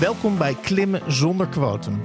[0.00, 2.00] Welkom bij Klimmen zonder quotum.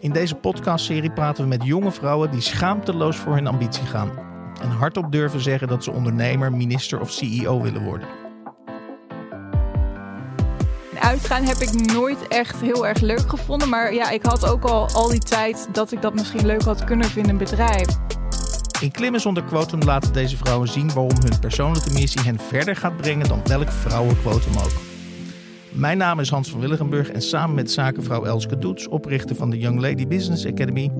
[0.00, 4.10] In deze podcastserie praten we met jonge vrouwen die schaamteloos voor hun ambitie gaan.
[4.60, 8.08] En hardop durven zeggen dat ze ondernemer, minister of CEO willen worden.
[11.00, 13.68] Uitgaan heb ik nooit echt heel erg leuk gevonden.
[13.68, 16.84] Maar ja, ik had ook al al die tijd dat ik dat misschien leuk had
[16.84, 17.88] kunnen vinden in een bedrijf.
[18.80, 22.96] In Klimmen zonder quotum laten deze vrouwen zien waarom hun persoonlijke missie hen verder gaat
[22.96, 24.91] brengen dan welk vrouwenquotum ook.
[25.72, 29.58] Mijn naam is Hans van Willigenburg en samen met zakenvrouw Elske Doets, oprichter van de
[29.58, 30.90] Young Lady Business Academy,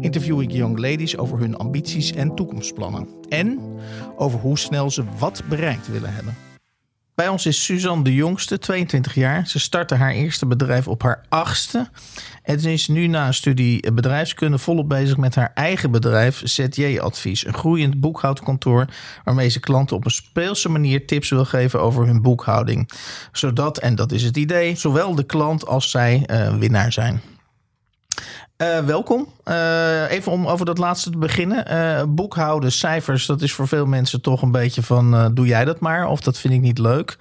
[0.00, 3.08] interview ik young ladies over hun ambities en toekomstplannen.
[3.28, 3.60] En
[4.16, 6.45] over hoe snel ze wat bereikt willen hebben.
[7.16, 9.46] Bij ons is Suzanne de jongste, 22 jaar.
[9.46, 11.88] Ze startte haar eerste bedrijf op haar achtste.
[12.42, 16.98] En ze is nu na een studie bedrijfskunde volop bezig met haar eigen bedrijf ZJ
[16.98, 17.46] Advies.
[17.46, 18.86] Een groeiend boekhoudkantoor
[19.24, 22.90] waarmee ze klanten op een speelse manier tips wil geven over hun boekhouding.
[23.32, 27.20] Zodat, en dat is het idee, zowel de klant als zij uh, winnaar zijn.
[28.58, 29.32] Uh, welkom.
[29.44, 31.72] Uh, even om over dat laatste te beginnen.
[31.72, 35.80] Uh, boekhouden, cijfers, dat is voor veel mensen toch een beetje van doe jij dat
[35.80, 37.16] maar of dat vind ik niet leuk.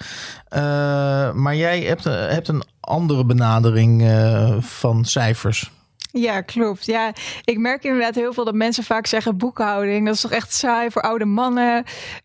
[1.34, 4.12] maar jij hebt, hebt een andere benadering
[4.60, 5.72] van cijfers.
[6.18, 6.86] Ja, klopt.
[6.86, 7.12] Ja,
[7.44, 10.06] ik merk inderdaad heel veel dat mensen vaak zeggen boekhouding.
[10.06, 11.84] Dat is toch echt saai voor oude mannen.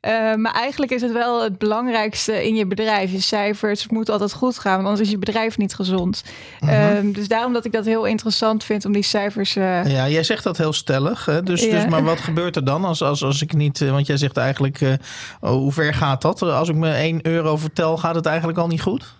[0.08, 3.12] Uh, maar eigenlijk is het wel het belangrijkste in je bedrijf.
[3.12, 6.24] Je cijfers het moet altijd goed gaan, want anders is je bedrijf niet gezond.
[6.60, 7.04] Uh -huh.
[7.04, 9.56] uh, dus daarom dat ik dat heel interessant vind om die cijfers.
[9.56, 11.24] eh, Ja, jij zegt dat heel stellig.
[11.24, 11.42] Hè?
[11.42, 11.70] Dus, Ja.
[11.70, 13.80] dus, maar wat gebeurt er dan als, als, als ik niet.
[13.80, 14.80] eh, Want jij zegt eigenlijk.
[14.80, 14.92] eh,
[15.40, 16.42] oh, hoe ver gaat dat?
[16.42, 19.18] Als ik me 1 euro vertel, gaat het eigenlijk al niet goed?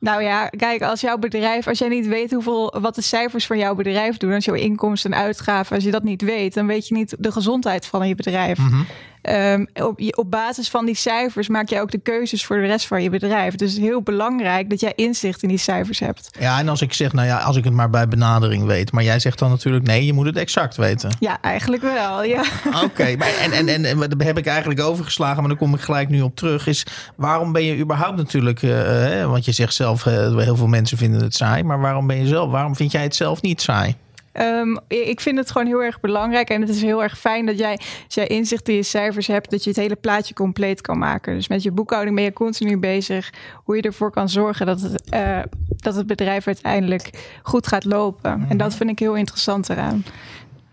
[0.00, 3.58] Nou ja, kijk, als jouw bedrijf, als jij niet weet hoeveel, wat de cijfers van
[3.58, 6.88] jouw bedrijf doen, als jouw inkomsten en uitgaven, als je dat niet weet, dan weet
[6.88, 8.58] je niet de gezondheid van je bedrijf.
[8.58, 8.82] Mhm.
[9.28, 12.86] Ehm, op, op basis van die cijfers maak jij ook de keuzes voor de rest
[12.86, 13.54] van je bedrijf.
[13.54, 16.30] Dus het is heel belangrijk dat jij inzicht in die cijfers hebt.
[16.38, 18.92] Ja, en als ik zeg, nou ja, als ik het maar bij benadering weet.
[18.92, 21.10] Maar jij zegt dan natuurlijk, nee, je moet het exact weten.
[21.20, 22.24] Ja, eigenlijk wel.
[22.24, 22.44] Ja.
[22.84, 23.02] Oké,
[23.44, 26.36] en, en, en daar heb ik eigenlijk overgeslagen, maar daar kom ik gelijk nu op
[26.36, 26.66] terug.
[26.66, 30.66] Is waarom ben je überhaupt natuurlijk, eh, eh, want je zegt zelf, eh, heel veel
[30.66, 33.62] mensen vinden het saai, maar waarom ben je zelf, waarom vind jij het zelf niet
[33.62, 33.96] saai?
[34.32, 37.58] Ehm, ik vind het gewoon heel erg belangrijk en het is heel erg fijn dat
[37.58, 40.98] jij, als jij inzicht in je cijfers hebt, dat je het hele plaatje compleet kan
[40.98, 41.34] maken.
[41.34, 43.32] Dus met je boekhouding ben je continu bezig
[43.64, 47.10] hoe je ervoor kan zorgen dat het, eh, dat het bedrijf uiteindelijk
[47.42, 48.46] goed gaat lopen.
[48.48, 50.04] En dat vind ik heel interessant eraan.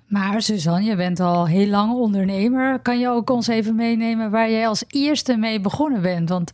[0.05, 2.79] Maar Suzanne, je bent al heel lang ondernemer.
[2.79, 6.29] Kan je ook ons even meenemen waar jij als eerste mee begonnen bent?
[6.29, 6.51] Want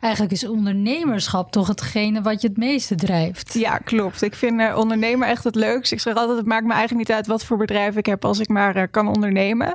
[0.00, 3.54] eigenlijk is ondernemerschap toch hetgene wat je het meeste drijft.
[3.54, 4.22] Ja, klopt.
[4.22, 5.94] Ik vind eh, ondernemer echt het leukste.
[5.94, 8.38] Ik zeg altijd, het maakt me eigenlijk niet uit wat voor bedrijf ik heb als
[8.38, 9.72] ik maar eh, kan ondernemen.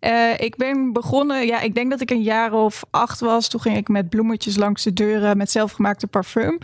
[0.00, 3.48] Eh, ik ben begonnen, ja, ik denk dat ik een jaar of acht was.
[3.48, 6.58] Toen ging ik met bloemetjes langs de deuren met zelfgemaakte parfum.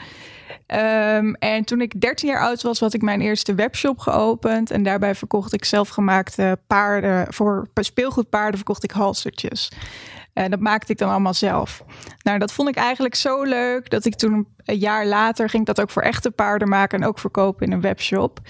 [0.66, 4.70] Ehm, en toen ik 13 jaar oud was, had ik mijn eerste webshop geopend.
[4.70, 7.32] En daarbij verkocht ik zelfgemaakte paarden.
[7.32, 9.70] Voor speelgoedpaarden verkocht ik halstertjes.
[10.32, 11.84] En dat maakte ik dan allemaal zelf.
[12.22, 15.80] Nou, dat vond ik eigenlijk zo leuk dat ik toen een jaar later ging dat
[15.80, 18.40] ook voor echte paarden maken en ook verkopen in een webshop.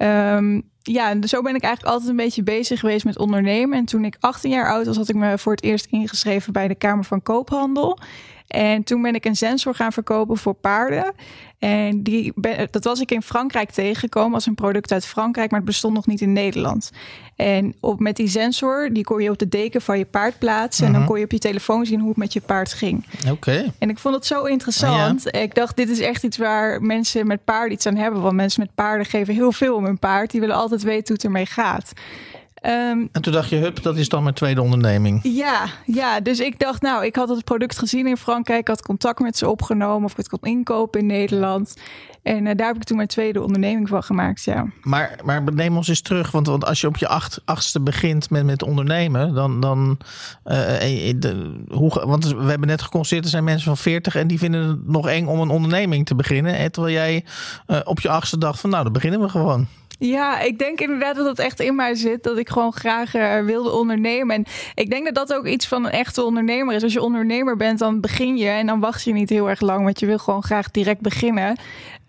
[0.00, 3.78] Ehm, ja, zo ben ik eigenlijk altijd een beetje bezig geweest met ondernemen.
[3.78, 6.68] En toen ik 18 jaar oud was, had ik me voor het eerst ingeschreven bij
[6.68, 7.98] de Kamer van Koophandel.
[8.50, 11.12] En toen ben ik een sensor gaan verkopen voor paarden.
[11.58, 15.60] En die ben, dat was ik in Frankrijk tegengekomen als een product uit Frankrijk, maar
[15.60, 16.90] het bestond nog niet in Nederland.
[17.36, 20.86] En op, met die sensor, die kon je op de deken van je paard plaatsen.
[20.86, 23.06] En dan kon je op je telefoon zien hoe het met je paard ging.
[23.30, 23.72] Oké.
[23.78, 25.36] En ik vond het zo interessant.
[25.36, 28.20] Ik dacht, dit is echt iets waar mensen met paarden iets aan hebben.
[28.20, 30.30] Want mensen met paarden geven heel veel om hun paard.
[30.30, 31.92] Die willen altijd weten hoe het ermee gaat.
[32.60, 35.20] Ehm, En toen dacht je, hup, dat is dan mijn tweede onderneming.
[35.22, 38.60] ja, ja, dus ik dacht, nou, ik had het product gezien in Frankrijk.
[38.60, 41.74] Ik had contact met ze opgenomen of ik het kon inkopen in Nederland.
[42.22, 44.66] En eh, daar heb ik toen mijn tweede onderneming van gemaakt, ja.
[44.82, 48.30] Maar, maar neem ons eens terug, want, want als je op je acht, achtste begint
[48.30, 49.60] met, met ondernemen, dan.
[49.60, 49.98] dan
[50.44, 54.26] eh, eh, de, hoe, want we hebben net geconstateerd, er zijn mensen van 40 en
[54.26, 56.54] die vinden het nog eng om een onderneming te beginnen.
[56.54, 57.24] hè, Terwijl jij
[57.84, 59.66] op je achtste dacht van, nou, dan beginnen we gewoon.
[60.02, 62.22] Ja, ik denk inderdaad dat het echt in mij zit.
[62.22, 64.36] Dat ik gewoon graag eh, wilde ondernemen.
[64.36, 64.44] En
[64.74, 66.82] ik denk dat dat ook iets van een echte ondernemer is.
[66.82, 69.84] Als je ondernemer bent, dan begin je en dan wacht je niet heel erg lang.
[69.84, 71.56] Want je wil gewoon graag direct beginnen.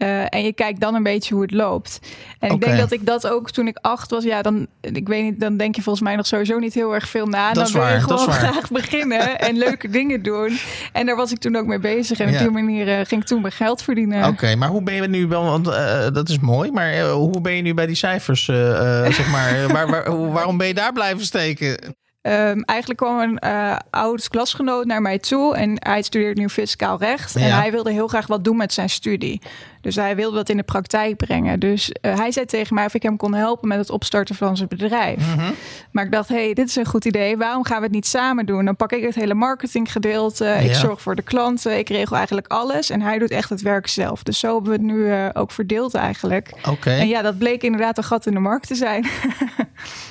[0.01, 1.99] Eh, en je kijkt dan een beetje hoe het loopt.
[2.39, 4.23] En ik denk dat ik dat ook toen ik acht was.
[4.23, 7.07] Ja, dan, ik weet niet, dan denk je volgens mij nog sowieso niet heel erg
[7.09, 7.53] veel na.
[7.53, 10.57] Dat dan wil je gewoon graag beginnen en leuke dingen doen.
[10.93, 12.19] En daar was ik toen ook mee bezig.
[12.19, 12.33] En Ja.
[12.33, 14.27] op die manier eh, ging ik toen mijn geld verdienen.
[14.27, 17.53] Oké, maar hoe ben je nu wel, want eh, dat is mooi, maar hoe ben
[17.53, 21.95] je nu bij die cijfers, zeg maar, waar, waar, waarom ben je daar blijven steken?
[22.21, 26.99] Ehm, eigenlijk kwam een uh, oud klasgenoot naar mij toe en hij studeert nu fiscaal
[26.99, 27.35] recht.
[27.35, 29.41] En hij wilde heel graag wat doen met zijn studie.
[29.81, 31.59] Dus hij wilde dat in de praktijk brengen.
[31.59, 34.57] Dus uh, hij zei tegen mij of ik hem kon helpen met het opstarten van
[34.57, 35.35] zijn bedrijf.
[35.35, 35.51] Mhm.
[35.91, 37.37] Maar ik dacht, hé, hey, dit is een goed idee.
[37.37, 38.65] Waarom gaan we het niet samen doen?
[38.65, 40.45] Dan pak ik het hele marketinggedeelte.
[40.45, 40.55] Ja.
[40.55, 41.77] Ik zorg voor de klanten.
[41.77, 42.89] Ik regel eigenlijk alles.
[42.89, 44.23] En hij doet echt het werk zelf.
[44.23, 46.51] Dus zo hebben we het nu uh, ook verdeeld eigenlijk.
[46.69, 46.89] Oké.
[46.89, 49.05] En ja, dat bleek inderdaad een gat in de markt te zijn.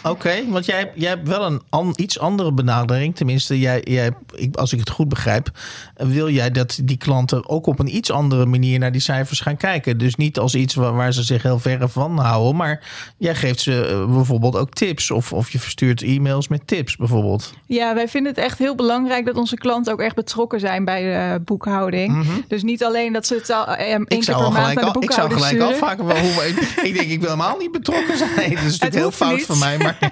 [0.04, 3.16] Oké, want jij, jij hebt wel een an, iets andere benadering.
[3.16, 5.50] Tenminste, jij, jij, ik, als ik het goed begrijp,
[5.96, 9.56] wil jij dat die klanten ook op een iets andere manier naar die cijfers gaan
[9.56, 9.98] kijken.
[9.98, 12.84] Dus niet als iets waar, waar ze zich heel verre van houden, maar
[13.16, 15.10] jij geeft ze uh, bijvoorbeeld ook tips.
[15.10, 17.54] Of, of je verstuurt e-mails met tips bijvoorbeeld.
[17.66, 21.02] Ja, wij vinden het echt heel belangrijk dat onze klanten ook echt betrokken zijn bij
[21.02, 22.14] de boekhouding.
[22.14, 22.32] Mhm.
[22.48, 25.02] Dus niet alleen dat ze het al eh, één keer per maand naar de al,
[25.02, 26.56] ik zou gelijk Hoe, ik,
[26.88, 28.50] ik denk, ik wil helemaal niet betrokken zijn.
[28.54, 29.46] Dat is natuurlijk heel fout niet.
[29.46, 29.78] van mij.
[29.78, 29.89] Maar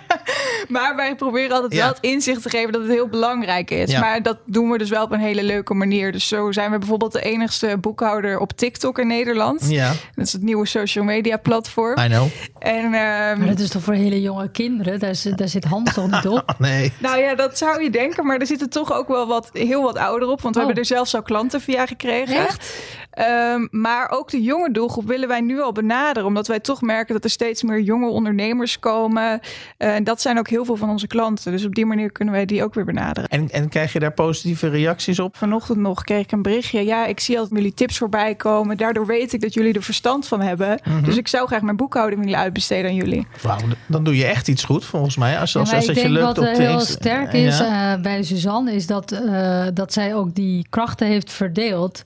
[0.69, 1.79] Maar wij proberen altijd Ja.
[1.79, 3.91] wel het inzicht te geven dat het heel belangrijk is.
[3.91, 4.01] Ja.
[4.01, 6.13] Maar dat doen we dus wel op een hele leuke manier.
[6.13, 9.67] Dus zo zijn we bijvoorbeeld de enigste boekhouder op TikTok in Nederland.
[9.71, 11.99] ja, Dat is het nieuwe social media platform.
[11.99, 12.27] I know.
[12.59, 12.93] En ehm,
[13.39, 14.99] Maar dat is toch voor hele jonge kinderen?
[14.99, 16.55] Daar zit, daar zit Hans toch niet op?
[16.59, 16.93] Nee.
[16.99, 18.27] nou ja, dat zou je denken.
[18.27, 20.41] Maar er zitten toch ook wel wat, heel wat ouder op.
[20.43, 20.67] Want we Oh.
[20.67, 22.37] hebben er zelfs al klanten via gekregen.
[22.47, 22.77] Echt?
[23.11, 26.29] Ehm, maar ook de jonge doelgroep willen wij nu al benaderen.
[26.29, 29.41] Omdat wij toch merken dat er steeds meer jonge ondernemers komen.
[29.77, 31.53] Eh, en dat zijn ook heel veel van onze klanten.
[31.53, 33.29] Dus op die manier kunnen wij die ook weer benaderen.
[33.29, 35.37] En, en krijg je daar positieve reacties op?
[35.37, 36.85] Vanochtend nog kreeg ik een berichtje.
[36.85, 38.77] Ja, ik zie altijd jullie tips voorbij komen.
[38.77, 40.81] Daardoor weet ik dat jullie er verstand van hebben.
[40.85, 41.05] Mhm.
[41.05, 43.27] Dus ik zou graag mijn boekhouding willen uitbesteden aan jullie.
[43.43, 45.39] Wauw, dan doe je echt iets goed volgens mij.
[45.39, 47.95] Als, Ja, als, als je denk lukt wat op eh, de heel sterk is Ja.
[47.97, 52.03] eh, bij Suzanne, is dat, eh, dat zij ook die krachten heeft verdeeld.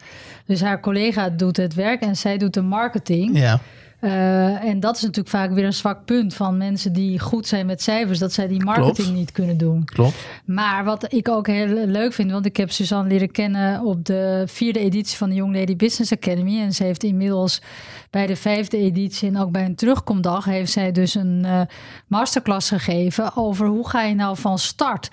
[0.46, 3.38] Dus haar collega doet het werk en zij doet de marketing.
[3.38, 3.60] ja.
[4.02, 7.66] Eh, en dat is natuurlijk vaak weer een zwak punt van mensen die goed zijn
[7.66, 9.12] met cijfers, dat zij die marketing Klopt.
[9.12, 9.84] niet kunnen doen.
[9.84, 10.26] klopt.
[10.44, 14.44] Maar wat ik ook heel leuk vind, want ik heb Suzanne leren kennen op de
[14.46, 16.60] vierde editie van de Young Lady Business Academy.
[16.60, 17.62] En ze heeft inmiddels
[18.10, 21.60] bij de vijfde editie en ook bij een terugkomdag heeft zij dus een eh,
[22.06, 25.08] masterclass gegeven over hoe ga je nou van start.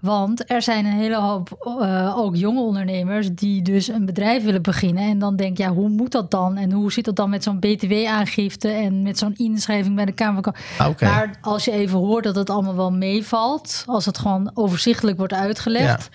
[0.00, 4.62] Want er zijn een hele hoop eh, ook jonge ondernemers die dus een bedrijf willen
[4.62, 5.02] beginnen.
[5.08, 6.56] En dan denk je, ja, hoe moet dat dan?
[6.56, 8.22] En hoe zit dat dan met zo'n btw-aangifte
[8.76, 12.34] en met zo'n inschrijving bij de Kamer van Ah, maar als je even hoort dat
[12.36, 16.08] het allemaal wel meevalt, als het gewoon overzichtelijk wordt uitgelegd,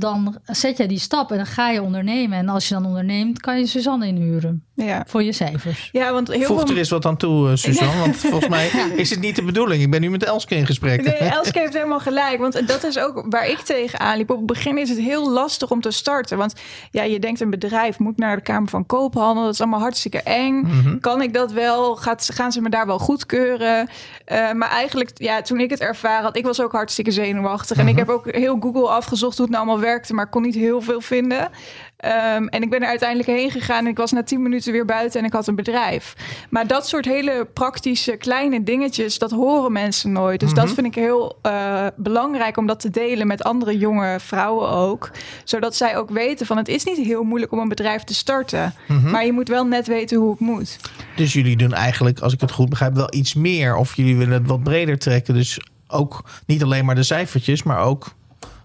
[0.00, 2.38] dan zet jij die stap en dan ga je ondernemen.
[2.38, 5.88] En als je dan onderneemt, kan je Suzanne inhuren Ja, voor je cijfers.
[5.92, 6.70] ja want heel Voeg veel...
[6.70, 7.98] er eens wat aan toe, eh, Suzanne.
[8.00, 8.66] Want volgens mij
[8.96, 9.82] is het niet de bedoeling.
[9.82, 11.02] Ik ben nu met Elske in gesprek.
[11.04, 12.38] Nee, Elske heeft helemaal gelijk.
[12.38, 14.30] Want dat is ook waar ik tegenaan liep.
[14.30, 16.38] Op het begin is het heel lastig om te starten.
[16.38, 16.54] Want
[16.90, 19.44] ja, je denkt een bedrijf moet naar de Kamer van Koophandel.
[19.44, 20.60] Dat is allemaal hartstikke eng.
[20.60, 20.98] Mhm.
[20.98, 21.96] Kan ik dat wel?
[21.96, 23.88] Gaat, gaan ze me daar wel goedkeuren?
[24.24, 27.76] Eh, maar eigenlijk, ja, toen ik het ervaren had, ik was ook hartstikke zenuwachtig.
[27.76, 30.54] En ik heb ook heel Google afgezocht hoe het nou allemaal werkte, maar kon niet
[30.54, 31.50] heel veel vinden.
[31.96, 34.84] Ehm, en ik ben er uiteindelijk heen gegaan en ik was na tien minuten weer
[34.84, 36.14] buiten en ik had een bedrijf.
[36.50, 40.40] Maar dat soort hele praktische kleine dingetjes, dat horen mensen nooit.
[40.40, 44.68] Dus dat vind ik heel eh, belangrijk om dat te delen met andere jonge vrouwen
[44.68, 45.10] ook.
[45.44, 48.74] Zodat zij ook weten van het is niet heel moeilijk om een bedrijf te starten.
[49.10, 50.78] Maar je moet wel net weten hoe het moet.
[51.16, 53.76] Dus jullie doen eigenlijk, als ik het goed begrijp, wel iets meer.
[53.76, 55.34] Of jullie willen het wat breder trekken.
[55.34, 58.14] Dus ook niet alleen maar de cijfertjes, maar ook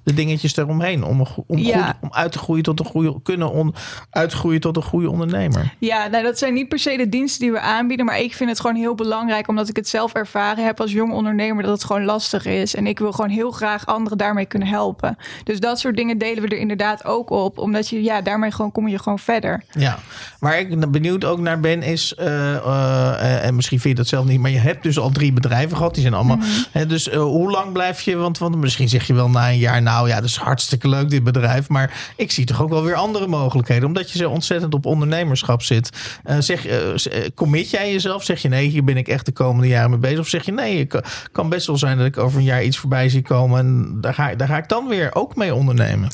[0.06, 1.04] de dingetjes eromheen.
[1.04, 1.86] Om, om, Ja.
[1.86, 3.76] goed, om uit te groeien tot een goede, kunnen on,
[4.10, 5.74] uitgroeien tot een goede ondernemer.
[5.80, 8.06] Ja, nou, dat zijn niet per se de diensten die we aanbieden.
[8.06, 11.14] Maar ik vind het gewoon heel belangrijk, omdat ik het zelf ervaren heb als jong
[11.14, 12.76] ondernemer, dat het gewoon lastig is.
[12.76, 15.18] En ik wil gewoon heel graag anderen daarmee kunnen helpen.
[15.44, 17.58] Dus dat soort dingen delen we er inderdaad ook op.
[17.58, 19.64] Omdat je, ja, daarmee gewoon kom je gewoon verder.
[19.72, 20.00] Ja,
[20.40, 24.26] waar ik benieuwd ook naar ben is, eh, eh, en misschien vind je dat zelf
[24.26, 26.38] niet, maar je hebt dus al drie bedrijven gehad, die zijn allemaal.
[26.72, 28.16] Hè, dus eh, hoe lang blijf je?
[28.16, 31.10] Want, want misschien zeg je wel na een jaar, nou ja, dat is hartstikke leuk
[31.10, 34.74] dit bedrijf, maar ik zie toch ook wel weer andere mogelijkheden, omdat je zo ontzettend
[34.74, 35.90] op ondernemerschap zit.
[36.24, 36.78] Eh, zeg, eh,
[37.36, 38.24] commit jij jezelf?
[38.24, 40.20] Zeg je nee, hier ben ik echt de komende jaren mee bezig?
[40.20, 42.78] Of zeg je nee, het kan- best wel zijn dat ik over een jaar iets
[42.78, 46.10] voorbij zie komen en daar ga, daar ga ik dan weer ook mee ondernemen.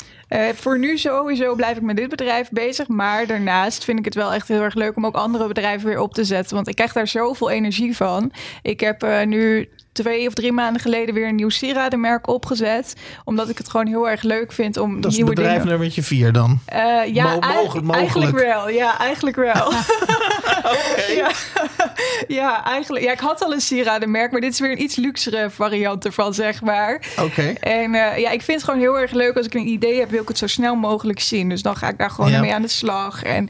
[0.54, 2.88] Voor nu sowieso blijf ik met dit bedrijf bezig.
[2.88, 6.00] Maar daarnaast vind ik het wel echt heel erg leuk om ook andere bedrijven weer
[6.00, 6.54] op te zetten.
[6.54, 8.32] Want ik krijg daar zoveel energie van.
[8.62, 12.94] Ik heb eh, nu twee of drie maanden geleden weer een nieuw sieradenmerk opgezet.
[13.24, 15.68] Omdat ik het gewoon heel erg leuk vind om Dat is nieuwe bedrijf dingen...
[15.68, 16.58] nummertje vier dan.
[16.66, 16.80] Eh,
[17.14, 18.54] ja, Mo- ei- mogelijk- eigenlijk mogelijk.
[18.54, 18.68] wel.
[18.70, 19.66] Ja, eigenlijk wel.
[20.62, 21.12] Oké.
[21.16, 21.30] ja.
[22.28, 23.04] ja, eigenlijk.
[23.04, 26.34] Ja, ik had al een sieradenmerk, maar dit is weer een iets luxere variant ervan,
[26.34, 27.00] zeg maar.
[27.20, 27.42] Oké.
[27.60, 30.10] En eh, ja, ik vind het gewoon heel erg leuk als ik een idee heb,
[30.10, 31.48] wil ik het zo snel mogelijk zien.
[31.48, 32.40] Dus dan ga ik daar gewoon Ja.
[32.40, 33.22] mee aan de slag.
[33.22, 33.48] En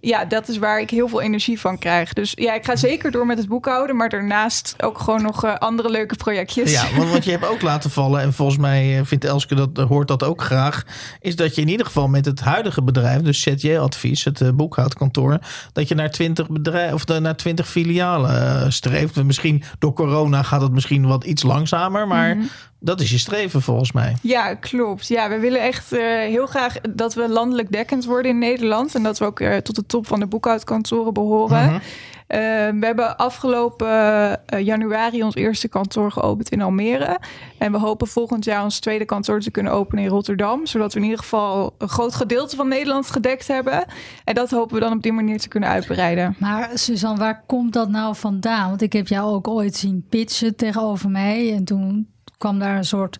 [0.00, 2.12] ja, dat is waar ik heel veel energie van krijg.
[2.12, 5.54] Dus ja, ik ga zeker door met het boekhouden, maar daarnaast ook gewoon nog uh,
[5.54, 6.72] andere leuke projectjes.
[6.72, 9.88] Ja, want wat je hebt ook laten vallen, en volgens mij eh, vindt Elske dat,
[9.88, 10.84] hoort dat ook graag,
[11.20, 14.48] is dat je in ieder geval met het huidige bedrijf, dus ZJ Advies, het uh,
[14.50, 15.38] boekhoudkantoor,
[15.72, 19.24] dat je naar 20 bedrijven of naar 20 filialen uh, streeft.
[19.24, 22.50] Misschien door corona gaat het misschien wat iets langzamer, maar mm -hmm.
[22.82, 24.16] Dat is je streven volgens mij.
[24.22, 25.08] Ja, klopt.
[25.08, 28.94] Ja, we willen echt uh, heel graag dat we landelijk dekkend worden in Nederland.
[28.94, 31.62] En dat we ook uh, tot de top van de boekhoudkantoren behoren.
[31.62, 31.76] Mm -hmm.
[31.76, 37.18] uh, we hebben afgelopen januari ons eerste kantoor geopend in Almere.
[37.58, 40.66] En we hopen volgend jaar ons tweede kantoor te kunnen openen in Rotterdam.
[40.66, 43.84] Zodat we in ieder geval een groot gedeelte van Nederland gedekt hebben.
[44.24, 46.36] En dat hopen we dan op die manier te kunnen uitbreiden.
[46.38, 48.68] Maar Suzanne, waar komt dat nou vandaan?
[48.68, 51.54] Want ik heb jou ook ooit zien pitchen tegenover mij.
[51.54, 52.08] En toen
[52.40, 53.18] kwam daar een soort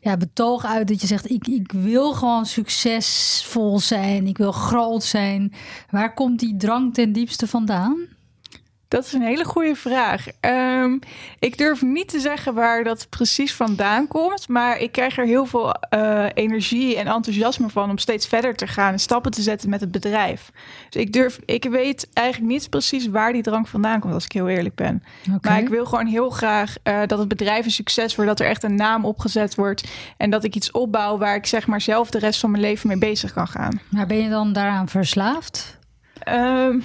[0.00, 5.04] ja, betoog uit dat je zegt: ik, ik wil gewoon succesvol zijn, ik wil groot
[5.04, 5.52] zijn.
[5.90, 7.96] Waar komt die drang ten diepste vandaan?
[8.92, 10.26] Dat is een hele goede vraag.
[10.40, 10.98] Um,
[11.38, 14.48] ik durf niet te zeggen waar dat precies vandaan komt.
[14.48, 18.66] Maar ik krijg er heel veel uh, energie en enthousiasme van om steeds verder te
[18.66, 20.50] gaan en stappen te zetten met het bedrijf.
[20.90, 24.32] Dus ik durf, ik weet eigenlijk niet precies waar die drang vandaan komt, als ik
[24.32, 25.02] heel eerlijk ben.
[25.34, 25.52] Okay.
[25.52, 28.46] Maar ik wil gewoon heel graag uh, dat het bedrijf een succes wordt, dat er
[28.46, 29.88] echt een naam opgezet wordt.
[30.16, 32.88] En dat ik iets opbouw waar ik zeg maar zelf de rest van mijn leven
[32.88, 33.80] mee bezig kan gaan.
[33.88, 35.78] Maar ben je dan daaraan verslaafd?
[36.28, 36.82] Um,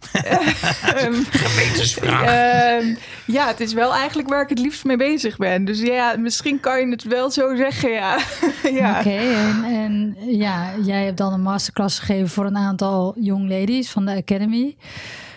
[1.30, 2.82] Gewetensvraag.
[2.82, 5.64] Uh, ja, het is wel eigenlijk waar ik het liefst mee bezig ben.
[5.64, 8.18] Dus ja, misschien kan je het wel zo zeggen, ja.
[8.80, 8.90] ja.
[8.90, 13.48] Oké, okay, en, en ja, jij hebt dan een masterclass gegeven voor een aantal young
[13.48, 14.76] ladies van de Academy.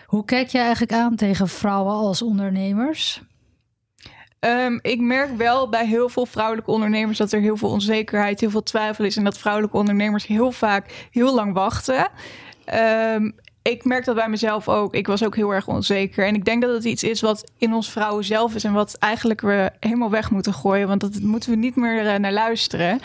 [0.05, 3.21] Hoe kijk je eigenlijk aan tegen vrouwen als ondernemers?
[4.39, 8.49] Um, ik merk wel bij heel veel vrouwelijke ondernemers dat er heel veel onzekerheid, heel
[8.49, 9.17] veel twijfel is.
[9.17, 12.07] En dat vrouwelijke ondernemers heel vaak heel lang wachten.
[13.15, 14.93] Um, ik merk dat bij mezelf ook.
[14.93, 16.25] Ik was ook heel erg onzeker.
[16.25, 18.63] En ik denk dat het iets is wat in ons vrouwen zelf is.
[18.63, 20.87] En wat eigenlijk we helemaal weg moeten gooien.
[20.87, 22.99] Want dat moeten we niet meer naar luisteren.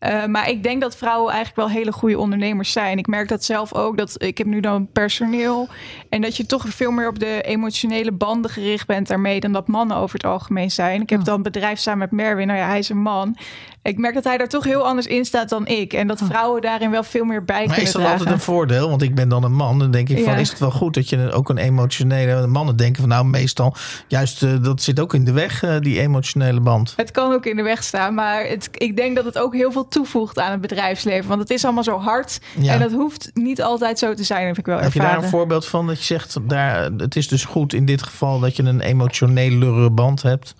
[0.00, 2.98] Uh, maar ik denk dat vrouwen eigenlijk wel hele goede ondernemers zijn.
[2.98, 3.96] Ik merk dat zelf ook.
[3.96, 5.68] Dat ik heb nu dan personeel.
[6.08, 9.68] En dat je toch veel meer op de emotionele banden gericht bent daarmee dan dat
[9.68, 11.00] mannen over het algemeen zijn.
[11.00, 12.46] Ik heb dan bedrijf samen met Merwin.
[12.46, 13.36] Nou ja, hij is een man.
[13.84, 15.92] Ik merk dat hij daar toch heel anders in staat dan ik.
[15.92, 16.28] En dat Oh.
[16.28, 18.18] vrouwen daarin wel veel meer bij Maar kunnen is dat dragen.
[18.18, 18.88] altijd een voordeel?
[18.88, 19.78] Want ik ben dan een man.
[19.78, 22.46] Dan denk ik van, is het wel goed dat je ook een emotionele...
[22.46, 23.74] Mannen denken van, nou meestal...
[24.08, 26.92] Juist, eh, dat zit ook in de weg, eh, die emotionele band.
[26.96, 29.72] Het kan ook in de weg staan, maar het, ik denk dat het ook heel
[29.72, 31.28] veel toevoegt aan het bedrijfsleven.
[31.28, 32.72] Want het is allemaal zo hard Ja.
[32.72, 35.14] en dat hoeft niet altijd zo te zijn, heb ik wel Heb je ervaren.
[35.16, 38.40] daar een voorbeeld van dat je zegt, daar, het is dus goed in dit geval
[38.40, 40.54] dat je een emotionelere band hebt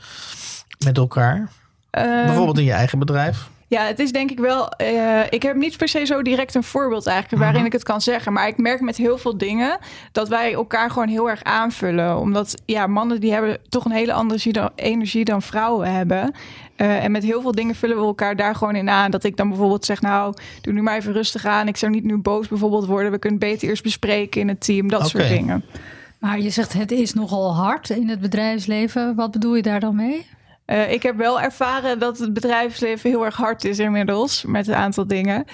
[0.85, 1.49] met elkaar?
[1.95, 3.49] Ehm, Bijvoorbeeld in je eigen bedrijf?
[3.69, 4.69] Ja, het is denk ik wel.
[4.71, 7.67] eh, ik heb niet per se zo direct een voorbeeld eigenlijk waarin Mhm.
[7.67, 8.33] ik het kan zeggen.
[8.33, 9.79] Maar ik merk met heel veel dingen
[10.13, 12.19] dat wij elkaar gewoon heel erg aanvullen.
[12.19, 16.33] Omdat ja, mannen die hebben toch een hele andere energie dan, energie dan vrouwen hebben.
[16.77, 19.11] Eh, en met heel veel dingen vullen we elkaar daar gewoon in aan.
[19.11, 21.69] Dat ik dan bijvoorbeeld zeg, nou, doe nu maar even rustig aan.
[21.69, 23.11] Ik zou niet nu boos bijvoorbeeld worden.
[23.13, 24.89] We kunnen beter eerst bespreken in het team.
[24.89, 25.33] Dat soort Oké.
[25.35, 25.65] dingen.
[26.19, 29.15] Maar je zegt het is nogal hard in het bedrijfsleven.
[29.15, 30.27] Wat bedoel je daar dan mee?
[30.65, 34.45] Eh, ik heb wel ervaren dat het bedrijfsleven heel erg hard is inmiddels.
[34.45, 35.45] Met een aantal dingen.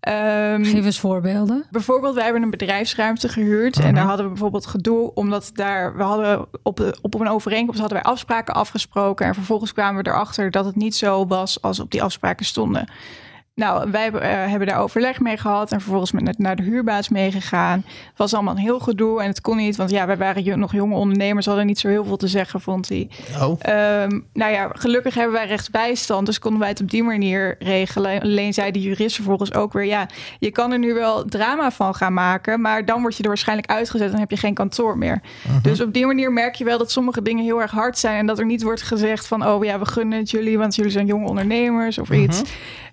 [0.00, 1.64] Ehm, Geef eens voorbeelden.
[1.70, 3.78] Bijvoorbeeld, wij hebben een bedrijfsruimte gehuurd.
[3.78, 8.02] En daar hadden we bijvoorbeeld gedoe, omdat daar, we hadden op, op een overeenkomst hadden
[8.02, 9.26] wij afspraken afgesproken.
[9.26, 12.88] En vervolgens kwamen we erachter dat het niet zo was als op die afspraken stonden.
[13.54, 17.08] Nou, wij hebben, eh, hebben daar overleg mee gehad en vervolgens met, naar de huurbaas
[17.08, 17.84] meegegaan.
[17.86, 20.72] Het was allemaal een heel gedoe en het kon niet, want ja, wij waren nog
[20.72, 23.10] jonge ondernemers, hadden niet zo heel veel te zeggen, vond hij.
[23.40, 27.56] Oh, Ehm, nou ja, gelukkig hebben wij rechtsbijstand, dus konden wij het op die manier
[27.58, 28.20] regelen.
[28.20, 30.06] Alleen zei de jurist vervolgens ook weer, ja,
[30.38, 33.70] je kan er nu wel drama van gaan maken, maar dan word je er waarschijnlijk
[33.70, 35.20] uitgezet en heb je geen kantoor meer.
[35.62, 38.26] Dus op die manier merk je wel dat sommige dingen heel erg hard zijn en
[38.26, 41.06] dat er niet wordt gezegd van, oh ja, we gunnen het jullie, want jullie zijn
[41.06, 42.42] jonge ondernemers of iets.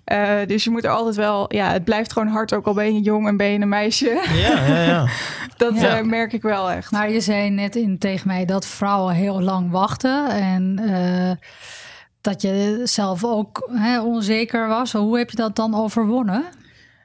[0.08, 2.94] Eh, dus je moet er altijd wel, ja, het blijft gewoon hard, ook al ben
[2.94, 4.22] je jong en ben je een meisje.
[4.34, 5.08] ja, ja, ja.
[5.58, 5.98] Dat Ja.
[5.98, 6.92] eh, merk ik wel echt.
[6.92, 10.30] Maar je zei net in, tegen mij dat vrouwen heel lang wachten.
[10.30, 11.48] En eh,
[12.22, 14.92] dat je zelf ook hè, onzeker was.
[14.94, 16.44] Hoe heb je dat dan overwonnen?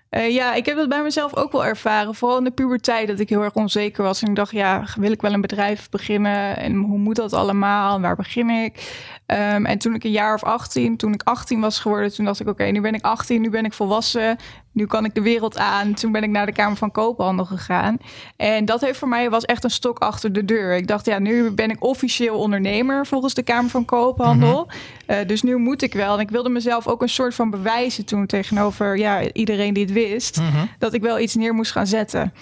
[0.08, 2.14] Eh, ja, ik heb dat bij mezelf ook wel ervaren.
[2.14, 4.22] Vooral in de puberteit dat ik heel erg onzeker was.
[4.22, 6.56] En ik dacht, ja, wil ik wel een bedrijf beginnen?
[6.56, 7.94] En hoe moet dat allemaal?
[7.96, 9.02] En waar begin ik?
[9.32, 12.40] Ehm, en toen ik een jaar of 18, toen ik 18 was geworden, toen dacht
[12.40, 14.36] ik, oké, nu ben ik 18, nu ben ik volwassen.
[14.72, 15.94] Nu kan ik de wereld aan.
[15.94, 17.96] Toen ben ik naar de Kamer van Koophandel gegaan.
[18.36, 20.76] En dat heeft voor mij was echt een stok achter de deur.
[20.76, 24.68] Ik dacht, ja, nu ben ik officieel ondernemer volgens de Kamer van Koophandel.
[25.06, 26.14] Eh, dus nu moet ik wel.
[26.14, 29.92] En ik wilde mezelf ook een soort van bewijzen toen tegenover ja, iedereen die het
[29.92, 30.40] wist.
[30.78, 32.32] Dat ik wel iets neer moest gaan zetten.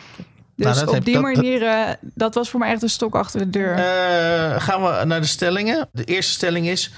[0.60, 3.40] Dus Nou, dat op die manier, eh, dat was voor mij echt een stok achter
[3.40, 3.74] de deur.
[3.74, 5.88] Eh, gaan we naar de stellingen.
[5.92, 6.92] De eerste stelling is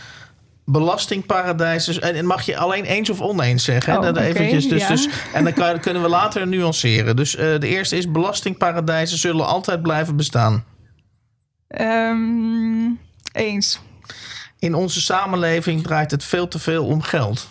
[0.65, 2.03] belastingparadijzen.
[2.03, 3.99] En en mag je alleen eens of oneens zeggen.
[3.99, 4.89] Oh, eventjes, dus, ja.
[4.89, 7.17] dus, en dan kan- kunnen we later nuanceren.
[7.17, 10.65] Dus eh, de eerste is belastingparadijzen zullen altijd blijven bestaan.
[11.69, 12.91] Ehm,
[13.33, 13.81] eens.
[14.59, 17.49] In onze samenleving draait het veel te veel om geld.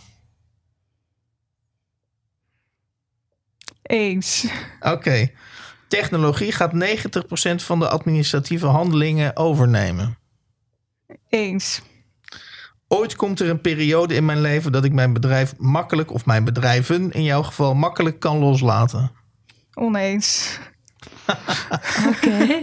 [3.82, 4.46] Eens.
[4.80, 5.30] Oké.
[5.92, 10.18] Technologie gaat 90% van de administratieve handelingen overnemen.
[11.30, 11.82] Eens.
[12.88, 16.44] Ooit komt er een periode in mijn leven dat ik mijn bedrijf makkelijk, of mijn
[16.44, 19.12] bedrijven in jouw geval, makkelijk kan loslaten.
[19.74, 20.60] Oneens.
[22.10, 22.60] Oké.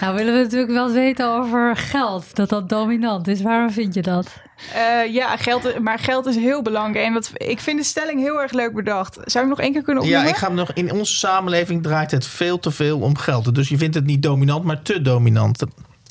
[0.00, 2.36] nou willen we natuurlijk wel weten over geld.
[2.36, 3.42] Dat dat dominant is.
[3.42, 4.26] Waarom vind je dat?
[4.74, 7.06] Eh, ja, geld, maar geld is heel belangrijk.
[7.06, 9.18] En dat, ik vind de stelling heel erg leuk bedacht.
[9.24, 10.32] Zou ik nog één keer kunnen Ja, opnoemen?
[10.32, 10.72] ik ga hem nog.
[10.72, 13.54] In onze samenleving draait het veel te veel om geld.
[13.54, 15.62] Dus je vindt het niet dominant, maar te dominant.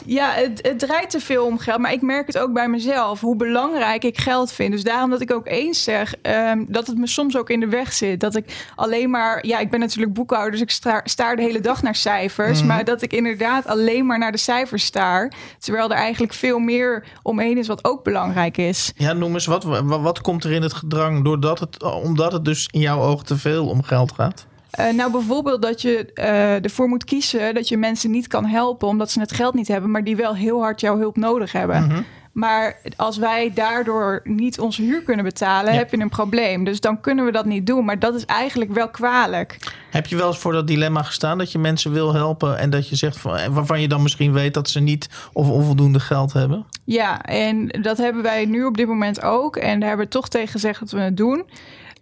[0.05, 1.79] Ja, het, het draait te veel om geld.
[1.79, 3.21] Maar ik merk het ook bij mezelf.
[3.21, 4.71] Hoe belangrijk ik geld vind.
[4.71, 7.67] Dus daarom dat ik ook eens zeg ehm, dat het me soms ook in de
[7.67, 8.19] weg zit.
[8.19, 9.45] Dat ik alleen maar...
[9.45, 10.51] Ja, ik ben natuurlijk boekhouder.
[10.51, 12.59] Dus ik sta, staar de hele dag naar cijfers.
[12.59, 12.67] Mhm.
[12.67, 15.33] Maar dat ik inderdaad alleen maar naar de cijfers staar.
[15.59, 18.91] Terwijl er eigenlijk veel meer omheen is wat ook belangrijk is.
[18.95, 19.63] Ja, noem eens wat.
[19.63, 23.25] Wat, wat komt er in het gedrang doordat het, omdat het dus in jouw ogen
[23.25, 24.45] te veel om geld gaat?
[24.75, 28.87] Eh, nou, bijvoorbeeld dat je eh, ervoor moet kiezen dat je mensen niet kan helpen
[28.87, 31.83] omdat ze het geld niet hebben, maar die wel heel hard jouw hulp nodig hebben.
[31.87, 32.01] Mhm.
[32.31, 35.77] Maar als wij daardoor niet onze huur kunnen betalen, Ja.
[35.77, 36.63] heb je een probleem.
[36.63, 37.85] Dus dan kunnen we dat niet doen.
[37.85, 39.57] Maar dat is eigenlijk wel kwalijk.
[39.91, 42.89] Heb je wel eens voor dat dilemma gestaan dat je mensen wil helpen en dat
[42.89, 46.65] je zegt van, waarvan je dan misschien weet dat ze niet of onvoldoende geld hebben?
[46.83, 49.55] Ja, en dat hebben wij nu op dit moment ook.
[49.55, 51.45] En daar hebben we toch tegen gezegd dat we het doen.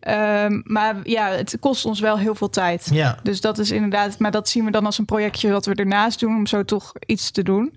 [0.03, 2.87] Ehm, maar ja, het kost ons wel heel veel tijd.
[2.91, 3.17] Ja.
[3.23, 6.19] Dus dat is inderdaad, maar dat zien we dan als een projectje dat we ernaast
[6.19, 7.73] doen om zo toch iets te doen.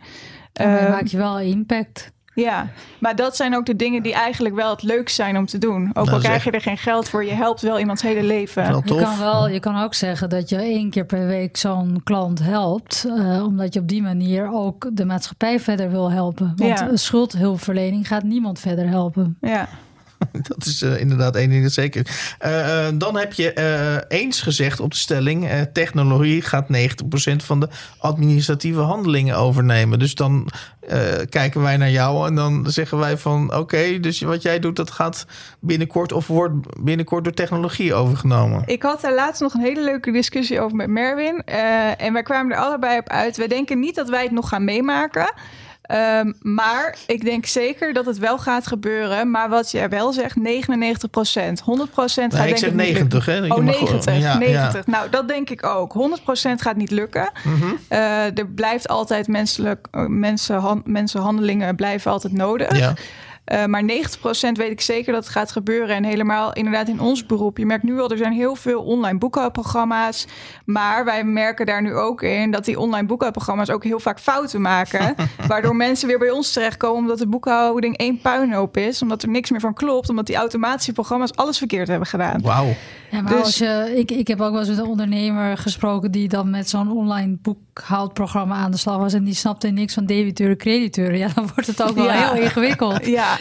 [0.52, 2.14] Daarmee Ehm, maak je wel impact.
[2.35, 2.68] Ja,
[3.00, 5.88] maar dat zijn ook de dingen die eigenlijk wel het leukst zijn om te doen.
[5.88, 8.66] Ook Dat al krijg je er geen geld voor, je helpt wel iemands hele leven.
[8.68, 12.00] Wel Je kan, wel, je kan ook zeggen dat je één keer per week zo'n
[12.05, 13.07] klant helpt.
[13.18, 16.53] eh, omdat je op die manier ook de maatschappij verder wil helpen.
[16.57, 16.96] Want Ja.
[16.96, 19.37] schuldhulpverlening gaat niemand verder helpen.
[19.40, 19.68] Ja,
[20.56, 22.06] Dat is eh, inderdaad één ding dat zeker.
[22.38, 28.80] Eh, dan heb je eens gezegd op de stelling: technologie gaat 90% van de administratieve
[28.80, 29.98] handelingen overnemen.
[29.98, 30.48] Dus dan
[31.28, 34.90] kijken wij naar jou en dan zeggen wij van: oké, dus wat jij doet, dat
[34.90, 35.26] gaat
[35.60, 38.62] binnenkort of wordt binnenkort door technologie overgenomen.
[38.66, 41.42] ik had daar laatst nog een hele leuke discussie over met Merwin.
[41.96, 43.36] en wij kwamen er allebei op uit.
[43.36, 45.32] Wij denken niet dat wij het nog gaan meemaken.
[45.87, 49.31] Ehm, maar ik denk zeker dat het wel gaat gebeuren.
[49.31, 51.61] Maar wat jij wel zegt, 99 procent.
[51.61, 53.18] 100 procent gaat Nee, ik denk zeg ik niet lukken.
[53.18, 53.35] 90, hè?
[53.35, 54.18] Je Oh, mag- 90.
[54.18, 54.87] ja, 90.
[54.87, 55.92] Nou, dat denk ik ook.
[55.92, 57.31] 100% gaat niet lukken.
[57.44, 57.64] Mhm.
[57.88, 62.77] Eh, er blijft altijd menselijk, eh, mensen, han- mensenhandelingen blijven altijd nodig.
[62.79, 62.94] Ja.
[63.46, 65.96] Eh, maar 90% weet ik zeker dat het gaat gebeuren.
[65.96, 67.59] En helemaal inderdaad in ons beroep.
[67.59, 70.26] Je merkt nu al, er zijn heel veel online boekhoudprogramma's.
[70.64, 74.61] Maar wij merken daar nu ook in dat die online boekhoudprogramma's ook heel vaak fouten
[74.61, 75.14] maken.
[75.48, 79.02] waardoor mensen weer bij ons terechtkomen omdat de boekhouding één puinhoop is.
[79.02, 80.09] Omdat er niks meer van klopt.
[80.09, 82.40] Omdat die automatische programma's alles verkeerd hebben gedaan.
[82.42, 82.74] Wauw.
[83.11, 86.11] Ja, maar Dus- als je, ik, ik heb ook wel eens met een ondernemer gesproken
[86.11, 90.06] die dan met zo'n online boekhoudprogramma aan de slag was en die snapte niks van
[90.06, 91.18] debiteuren, crediteuren.
[91.18, 92.32] Ja, dan wordt het ook wel Ja.
[92.32, 93.06] heel ingewikkeld.
[93.06, 93.36] Ja,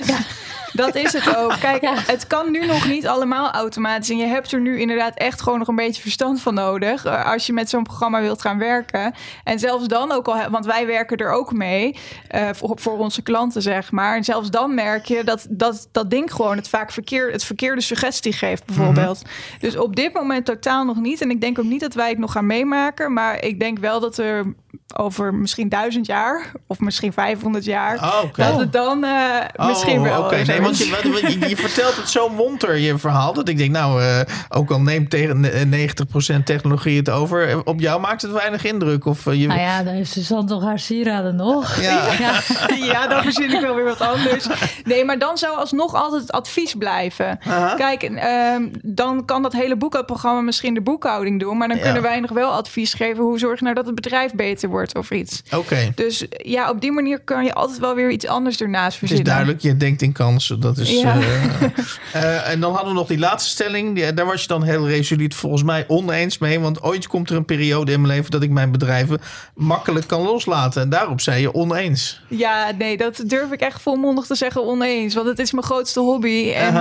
[0.74, 1.56] dat is het ook.
[1.60, 1.94] Kijk, Ja.
[1.96, 4.10] het kan nu nog niet allemaal automatisch.
[4.10, 7.06] En je hebt er nu inderdaad echt gewoon nog een beetje verstand van nodig.
[7.06, 9.14] eh, Als je met zo'n programma wilt gaan werken.
[9.44, 11.96] En zelfs dan ook al, want wij werken er ook mee.
[12.28, 14.16] eh, voor, voor onze klanten, zeg maar.
[14.16, 17.82] En zelfs dan merk je dat dat, dat ding gewoon het vaak verkeer, het verkeerde
[17.82, 19.22] suggestie geeft, bijvoorbeeld.
[19.60, 21.22] Dus op dit moment totaal nog niet.
[21.22, 23.14] En ik denk ook niet dat wij het nog gaan meemaken.
[23.14, 24.54] Maar ik denk wel dat er
[24.98, 26.52] over misschien duizend jaar.
[26.68, 27.96] of misschien 500 jaar.
[27.98, 28.44] Oh, oké.
[28.44, 30.24] Dat het dan eh, misschien Oh, wel.
[30.24, 33.34] Oké, nee, want je, wat- wat- je, je vertelt het zo monter, je verhaal.
[33.34, 35.62] Dat ik denk, nou, eh, ook al neemt tegen eh,
[36.40, 37.50] 90% technologie het over.
[37.50, 39.06] eh, Op jou maakt het weinig indruk.
[39.06, 41.82] Of, eh, je, Nou ja, dan heeft Suzanne toch haar sieraden nog.
[41.82, 42.08] Ja.
[42.20, 42.34] ja.
[42.92, 44.48] ja, dan verzin ik wel weer wat anders.
[44.84, 47.40] Nee, maar dan zou alsnog altijd het advies blijven.
[47.78, 51.58] Kijk, ehm, dan kan dat hele boekhoudprogramma misschien de boekhouding doen.
[51.58, 51.84] Maar dan Ja.
[51.84, 53.24] kunnen wij nog wel advies geven.
[53.24, 55.42] Hoe zorg je nou dat het bedrijf beter wordt of iets.
[55.56, 58.94] Oké, Dus ja, op die manier kan je altijd wel weer iets anders ernaast het
[58.94, 59.26] is verzinnen.
[59.26, 59.62] duidelijk.
[59.62, 60.60] Je denkt in kansen.
[60.60, 61.18] Dat is, Ja.
[61.20, 61.64] eh,
[62.24, 63.96] eh, en dan hadden we nog die laatste stelling.
[63.96, 66.60] Die- daar was je dan heel resoluut volgens mij oneens mee.
[66.60, 68.32] Want ooit komt er een periode in mijn leven...
[68.32, 69.20] dat ik mijn bedrijven
[69.56, 70.82] makkelijk kan loslaten.
[70.82, 72.22] En daarop zei je oneens.
[72.28, 75.14] Ja, nee, dat durf ik echt volmondig te zeggen oneens.
[75.14, 76.52] Want het is mijn grootste hobby.
[76.52, 76.74] En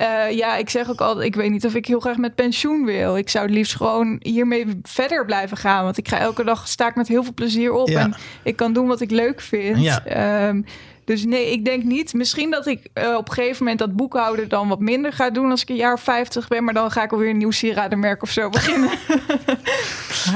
[0.00, 2.84] Eh, ja, ik zeg ook altijd, ik weet niet of ik heel graag met pensioen
[2.84, 3.16] wil.
[3.16, 5.84] Ik zou het liefst gewoon hiermee verder blijven gaan.
[5.84, 7.88] Want ik ga elke dag sta ik met heel veel plezier op.
[7.88, 8.00] Ja.
[8.00, 9.80] En ik kan doen wat ik leuk vind.
[9.80, 10.04] Ja.
[10.04, 10.62] Ehm,
[11.04, 12.14] dus nee, ik denk niet.
[12.14, 15.50] Misschien dat ik eh, op een gegeven moment dat boekhouden dan wat minder ga doen
[15.50, 16.64] als ik een jaar of 50 ben.
[16.64, 18.90] Maar dan ga ik alweer een nieuw sieradenmerk of zo beginnen.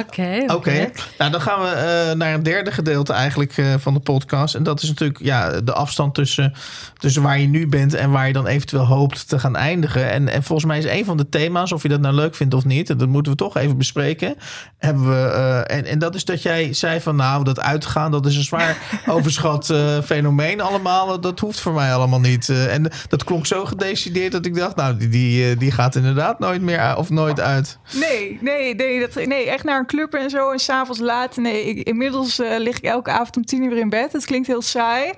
[0.01, 4.01] Oké, Oké, nou dan gaan we eh, naar een derde gedeelte eigenlijk eh, van de
[4.01, 4.55] podcast.
[4.55, 6.55] En dat is natuurlijk ja, de afstand tussen,
[6.99, 10.11] tussen waar je nu bent en waar je dan eventueel hoopt te gaan eindigen.
[10.11, 12.55] En, en volgens mij is een van de thema's, of je dat nou leuk vindt
[12.55, 14.37] of niet, en dat moeten we toch even bespreken.
[14.79, 18.27] Hebben we, eh, en, en dat is dat jij zei van nou, dat uitgaan, dat
[18.27, 21.21] is een zwaar overschat fenomeen allemaal.
[21.21, 22.49] Dat hoeft voor mij allemaal niet.
[22.49, 26.63] En dat klonk zo gedecideerd dat ik dacht, nou, die, die, die gaat inderdaad nooit
[26.63, 27.79] meer of nooit uit.
[27.93, 31.37] Nee, nee, nee, dat, nee, echt naar een club en zo en s'avonds laat.
[31.37, 34.13] Nee, ik, inmiddels eh, lig ik elke avond om tien uur in bed.
[34.13, 35.13] Het klinkt heel saai.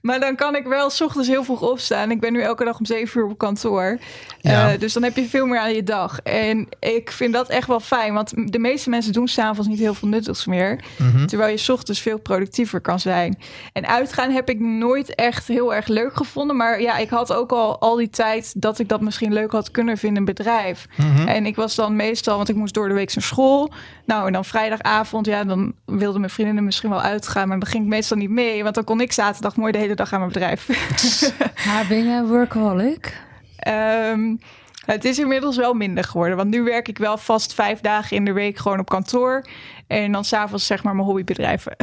[0.00, 2.10] Maar dan kan ik wel s ochtends heel vroeg opstaan.
[2.10, 3.98] Ik ben nu elke dag om zeven uur op kantoor.
[4.40, 4.72] Ja.
[4.72, 6.20] Eh, dus dan heb je veel meer aan je dag.
[6.20, 8.14] En ik vind dat echt wel fijn.
[8.14, 10.80] Want de meeste mensen doen s'avonds niet heel veel nuttigs meer.
[11.26, 13.38] Terwijl je 's ochtends veel productiever kan zijn.
[13.72, 16.56] En uitgaan heb ik nooit echt heel erg leuk gevonden.
[16.56, 19.70] Maar ja, ik had ook al al die tijd dat ik dat misschien leuk had
[19.70, 20.86] kunnen vinden in een bedrijf.
[21.26, 23.72] En ik was dan meestal, want ik moest door de week naar school.
[24.04, 27.48] Nou, en dan vrijdagavond, ja, dan wilden mijn vriendinnen misschien wel uitgaan.
[27.48, 28.62] Maar dan ging ik meestal niet mee.
[28.62, 30.68] Want dan kon ik zaterdag mooi de hele dag aan mijn bedrijf.
[31.66, 33.20] Maar ben je een workaholic?
[33.56, 34.36] Ehm,
[34.86, 36.36] het is inmiddels wel minder geworden.
[36.36, 39.44] Want nu werk ik wel vast vijf dagen in de week gewoon op kantoor.
[39.86, 41.76] En dan s'avonds zeg maar mijn hobbybedrijven.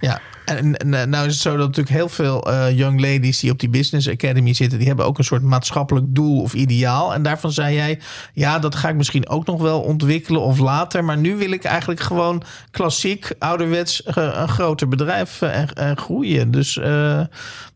[0.00, 0.20] Ja,
[0.56, 3.58] en, eh, nou is het zo dat natuurlijk heel veel eh, young ladies die op
[3.58, 7.14] die Business Academy zitten, die hebben ook een soort maatschappelijk doel of ideaal.
[7.14, 8.00] En daarvan zei jij,
[8.34, 11.04] ja, dat ga ik misschien ook nog wel ontwikkelen of later.
[11.04, 16.50] Maar nu wil ik eigenlijk gewoon klassiek, ouderwets, eh, een groter bedrijf en, en groeien.
[16.50, 16.78] Dus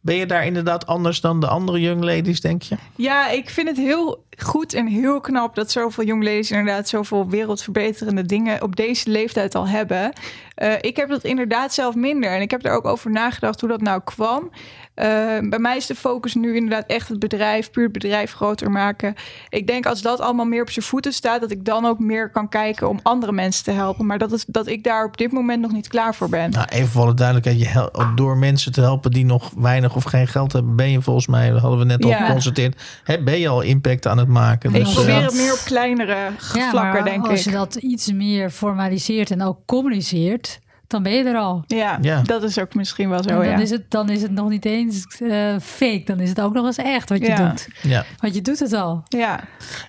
[0.00, 2.76] ben je daar inderdaad anders dan de andere young ladies, denk je?
[2.96, 8.24] Ja, ik vind het heel goed en heel knap dat zoveel jongleden inderdaad zoveel wereldverbeterende
[8.24, 10.12] dingen op deze leeftijd al hebben.
[10.54, 13.68] Eh, ik heb dat inderdaad zelf minder en ik heb er ook over nagedacht hoe
[13.68, 14.50] dat nou kwam.
[14.94, 15.06] Eh,
[15.48, 19.14] bij mij is de focus nu inderdaad echt het bedrijf, puur het bedrijf groter maken.
[19.48, 22.30] Ik denk als dat allemaal meer op zijn voeten staat, dat ik dan ook meer
[22.30, 24.06] kan kijken om andere mensen te helpen.
[24.06, 26.50] Maar dat, is, dat ik daar op dit moment nog niet klaar voor ben.
[26.50, 30.04] Nou, even voor de duidelijkheid, je hel- door mensen te helpen die nog weinig of
[30.04, 32.26] geen geld hebben, ben je volgens mij, dat hadden we net al Ja.
[32.26, 34.74] geconstateerd, hè, ben je al impact aan het maken.
[34.74, 36.16] Ik Dus, probeer eh, het meer op kleinere
[36.54, 37.44] Ja, vlakken, denk als ik.
[37.44, 41.64] je dat iets meer formaliseert en ook communiceert, dan ben je er al.
[41.66, 42.22] Ja, Ja.
[42.22, 43.58] dat is ook misschien wel en zo, dan, ja.
[43.58, 46.66] is het, dan is het nog niet eens eh, fake, dan is het ook nog
[46.66, 47.48] eens echt wat je Ja.
[47.48, 47.68] doet.
[47.82, 48.04] ja.
[48.20, 49.02] Want je doet het al.
[49.08, 49.40] Ja,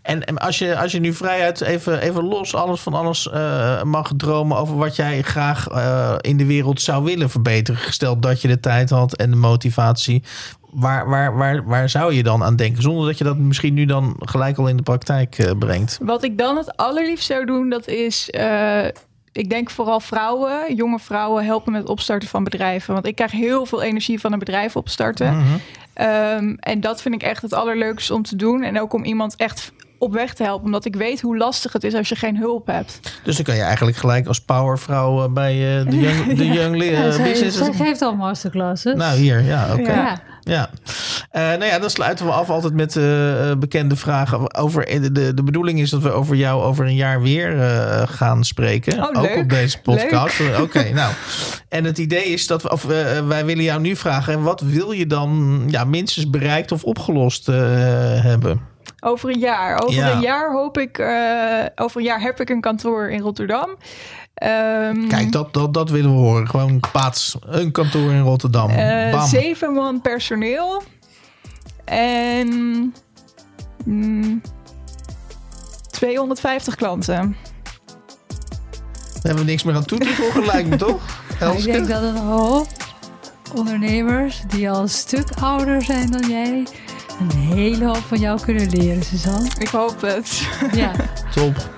[0.01, 3.83] En, en als, je, als je nu vrijuit even, even los alles van alles eh,
[3.83, 8.41] mag dromen over wat jij graag eh, in de wereld zou willen verbeteren, gesteld dat
[8.41, 10.23] je de tijd had en de motivatie.
[10.71, 12.81] Waar, waar, waar, waar zou je dan aan denken?
[12.81, 15.97] Zonder dat je dat misschien nu dan gelijk al in de praktijk brengt.
[16.01, 18.29] Wat ik dan het allerliefst zou doen, dat is...
[19.35, 22.93] ik denk vooral vrouwen, jonge vrouwen, helpen met het opstarten van bedrijven.
[22.93, 25.37] Want ik krijg heel veel energie van een bedrijf opstarten.
[25.37, 25.43] Mhm.
[25.93, 28.63] Ehm, en dat vind ik echt het allerleukste om te doen.
[28.63, 30.65] En ook om iemand echt op weg te helpen.
[30.65, 33.19] Omdat ik weet hoe lastig het is als je geen hulp hebt.
[33.23, 36.81] Dus dan kan je eigenlijk gelijk als powervrouw eh, bij eh, de Young, de young
[36.81, 37.57] eh, Ja, Business.
[37.57, 38.95] zij geeft al masterclasses.
[38.95, 39.91] Nou, hier, ja, oké.
[39.91, 40.21] Ja.
[40.45, 40.69] Ja,
[41.31, 43.03] Eh, nou ja, dan sluiten we af altijd met eh,
[43.57, 44.55] bekende vragen.
[44.55, 47.51] Over, de, de bedoeling is dat we over jou over een jaar weer
[48.09, 49.03] gaan spreken.
[49.03, 50.39] Oh, ook op deze podcast.
[50.61, 51.13] Oké, nou.
[51.69, 52.83] En het idee is dat we, of,
[53.27, 58.74] wij willen jou nu vragen: wat wil je dan ja, minstens bereikt of opgelost hebben?
[59.07, 59.81] Over een jaar.
[59.83, 60.11] Over Ja.
[60.11, 60.97] een jaar hoop ik.
[60.97, 63.75] eh, over een jaar heb ik een kantoor in Rotterdam.
[64.33, 66.49] Ehm, Kijk, dat, dat, dat willen we horen.
[66.49, 68.69] Gewoon paats, een kantoor in Rotterdam.
[68.69, 70.81] eh, zeven man personeel.
[71.85, 72.93] En.
[73.85, 74.41] mm,
[75.91, 77.15] 250 klanten.
[77.15, 77.33] Daar
[79.21, 81.21] hebben we niks meer aan toe te voegen, lijkt me toch?
[81.57, 82.67] Ik denk dat een hoop
[83.55, 86.67] ondernemers die al een stuk ouder zijn dan jij,
[87.19, 89.49] een hele hoop van jou kunnen leren, Suzanne.
[89.59, 90.47] Ik hoop het.
[90.73, 90.91] Ja,
[91.35, 91.69] Top,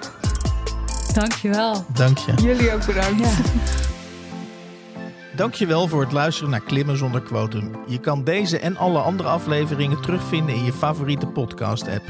[1.13, 1.85] dankjewel.
[1.93, 2.33] dank je.
[2.41, 3.19] Jullie ook bedankt.
[3.19, 3.29] Ja.
[5.35, 7.71] Dankjewel voor het luisteren naar Klimmen zonder quotum.
[7.87, 12.03] Je kan deze en alle andere afleveringen terugvinden in je favoriete podcast-app.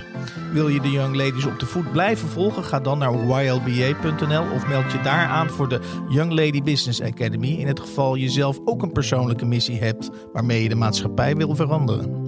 [0.54, 2.64] Wil je de Young Ladies op de voet blijven volgen?
[2.64, 7.48] Ga dan naar ylba.nl of meld je daar aan voor de Young Lady Business Academy.
[7.48, 11.56] In het geval je zelf ook een persoonlijke missie hebt waarmee je de maatschappij wil
[11.56, 12.27] veranderen.